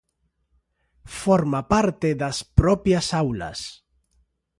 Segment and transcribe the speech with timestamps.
[1.21, 3.59] Forma parte das propias aulas.